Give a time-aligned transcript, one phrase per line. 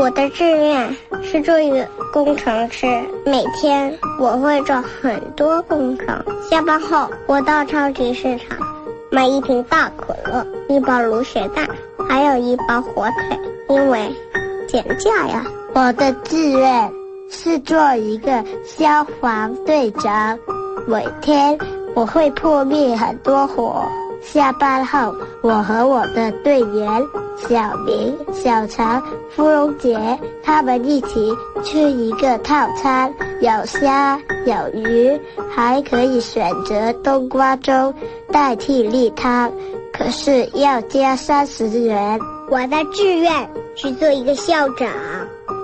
[0.00, 2.86] 我的志愿是做一个工程师，
[3.26, 6.24] 每天我会做很多工程。
[6.50, 8.56] 下班后，我到超级市场
[9.10, 11.68] 买一瓶大可乐，一包卤血蛋，
[12.08, 14.10] 还有一包火腿，因为
[14.66, 15.44] 减价呀。
[15.74, 16.90] 我的志愿
[17.28, 20.38] 是做一个消防队长，
[20.86, 21.58] 每天
[21.94, 23.84] 我会扑灭很多火。
[24.22, 26.86] 下班后，我和我的队员
[27.36, 29.98] 小明、小常、芙蓉姐
[30.42, 31.32] 他们一起
[31.64, 35.18] 吃一个套餐，有虾有鱼，
[35.50, 37.92] 还可以选择冬瓜粥
[38.30, 39.50] 代替例汤，
[39.92, 42.20] 可是要加三十元。
[42.50, 44.88] 我的志愿是做一个校长，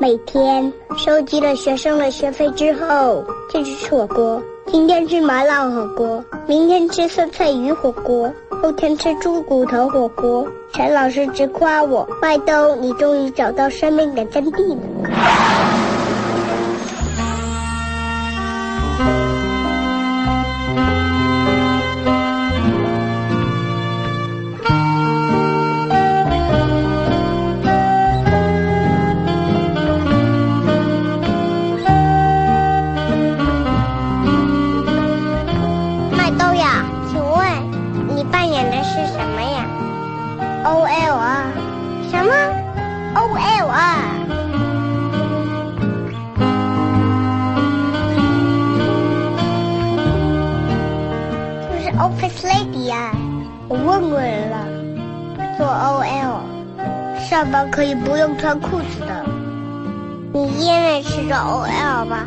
[0.00, 4.40] 每天收集了学生的学费之后，就去吃火锅。
[4.66, 8.32] 今天吃麻辣火锅，明天吃酸菜鱼火锅，
[8.62, 10.46] 后天吃猪骨头火锅。
[10.72, 15.10] 陈老师直夸我：“麦兜，你终于找到生命的真谛了。”
[38.60, 39.64] 演的是什么呀
[40.64, 41.44] ？OL 啊？
[42.10, 42.30] 什么
[43.14, 44.04] ？OL 啊？
[51.70, 53.12] 就是 Office Lady 呀、
[53.66, 54.58] 我问过人了，
[55.56, 56.42] 做 OL
[57.18, 59.24] 上班可以不用穿裤子的。
[60.34, 62.26] 你烟也是做 OL 吧？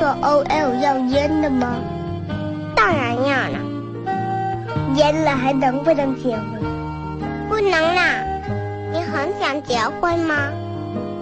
[0.00, 1.76] 做 OL 要烟的吗？
[2.74, 3.58] 当然要了，
[4.94, 6.40] 烟了还能不能结婚？
[7.48, 8.22] 不能啦！
[8.92, 10.50] 你很想结婚吗？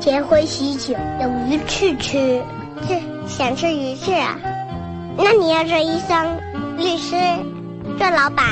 [0.00, 2.42] 结婚喜酒有鱼翅吃，
[2.88, 4.36] 哼，想吃鱼翅啊？
[5.16, 6.38] 那你要做医生、
[6.76, 7.14] 律师、
[7.98, 8.44] 做老板，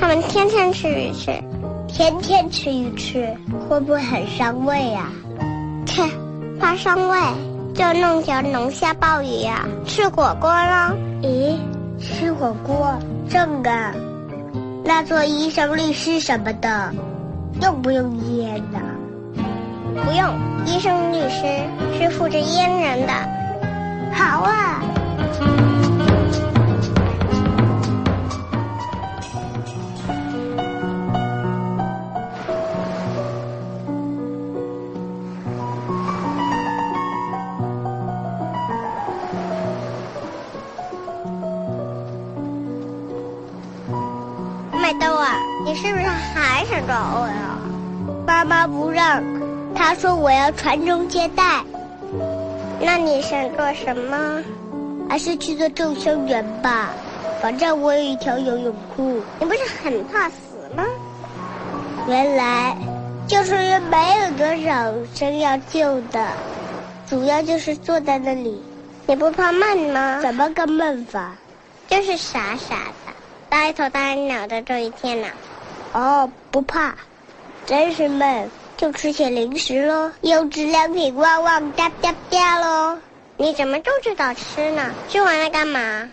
[0.00, 1.32] 他们天天吃鱼翅，
[1.88, 3.36] 天天吃鱼翅，
[3.68, 5.08] 会不会很伤胃呀、
[5.86, 6.02] 切，
[6.60, 7.18] 怕伤胃。
[7.74, 10.94] 就弄条龙虾鲍鱼呀、吃火锅喽。
[11.22, 11.56] 咦，
[11.98, 13.70] 吃火锅正的？
[14.84, 16.92] 那做医生、律师什么的，
[17.62, 18.80] 用不用烟呢？
[19.94, 20.34] 不用，
[20.66, 21.44] 医生、律师
[21.98, 23.12] 是负责阉人的。
[24.12, 24.82] 好啊。
[44.84, 47.58] 麦兜啊，你是不是还想找我呀
[48.26, 49.24] 妈妈不让，
[49.74, 51.64] 她说我要传宗接代。
[52.78, 54.42] 那你想做什么？
[55.08, 56.90] 还是去做救生员吧，
[57.40, 59.22] 反正我有一条游泳裤。
[59.40, 60.84] 你不是很怕死吗？
[62.06, 62.76] 原来
[63.26, 66.28] 救生员没有多少生要救的，
[67.08, 68.62] 主要就是坐在那里。
[69.06, 70.18] 你不怕闷吗？
[70.20, 71.32] 怎么个闷法？
[71.88, 72.74] 就是傻傻
[73.06, 73.13] 的。
[73.54, 75.28] 呆头呆脑的这一天呢、
[75.92, 76.96] 哦，不怕，
[77.64, 82.98] 真是闷，就吃些零食喽，优质良品旺旺哒哒哒喽。
[83.36, 84.92] 你怎么就知道吃呢？
[85.08, 86.10] 吃完了干嘛？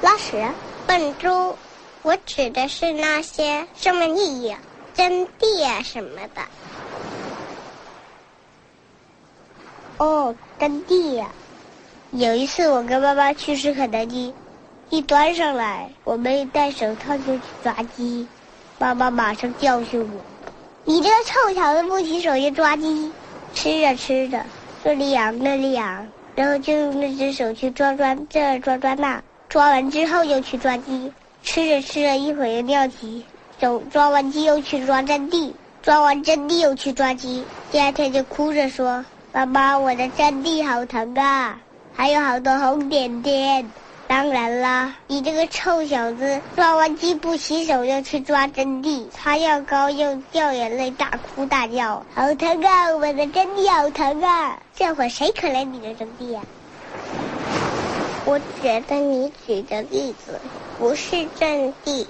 [0.00, 0.42] 拉屎。
[0.86, 1.54] 笨猪，
[2.00, 4.56] 我指的是那些生命意义、
[4.94, 6.40] 真谛啊什么的。
[9.98, 11.28] 哦，真谛呀、
[12.12, 14.32] 有一次我跟妈妈去吃肯德基。
[14.90, 18.26] 一端上来，我没戴手套就去抓鸡，
[18.78, 20.20] 妈妈马上教训我
[20.86, 23.10] ：“你这个臭小子不洗手就抓鸡！”
[23.52, 24.40] 吃着吃着，
[24.84, 33.24] 这里痒那里痒，然后就用那只手去抓抓这抓抓那，抓完之后又去抓鸡，吃着吃着一会儿又尿急，
[33.58, 39.04] 走抓完鸡又去抓阵地，抓完阵地又去抓鸡，第二天就哭着说
[39.34, 41.58] ：“妈妈，我的阵地好疼啊，
[41.92, 43.68] 还有好多红点点。”
[44.08, 52.94] 当然啦，你这个臭小子，抓完鸡不洗手就去抓真谛，擦药膏又掉眼泪，大哭大叫，好疼啊！
[52.94, 54.60] 我的真谛好疼啊！
[54.76, 56.40] 这会谁可怜你的真谛呀、
[58.26, 60.40] 我觉得你举的例子
[60.78, 62.06] 不是真谛。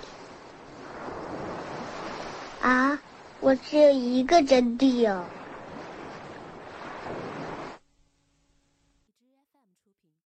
[2.60, 2.98] 啊，
[3.40, 5.24] 我只有一个真谛哦。